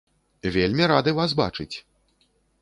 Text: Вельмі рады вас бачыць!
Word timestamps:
Вельмі 0.55 0.87
рады 0.93 1.13
вас 1.19 1.37
бачыць! 1.43 1.71